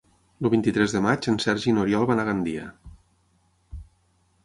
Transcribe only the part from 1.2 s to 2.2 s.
en Sergi i n'Oriol